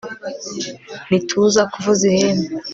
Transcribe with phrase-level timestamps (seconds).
[1.09, 2.53] nituza kuvuza ihembe